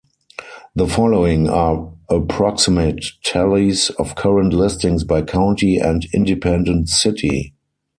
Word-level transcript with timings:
The 0.73 0.87
following 0.87 1.47
are 1.47 1.91
approximate 2.09 3.05
tallies 3.23 3.91
of 3.99 4.15
current 4.15 4.51
listings 4.51 5.03
by 5.03 5.21
county 5.21 5.77
and 5.77 6.07
independent 6.11 6.89
city. 6.89 7.53